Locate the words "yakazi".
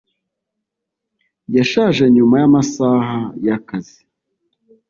3.47-3.99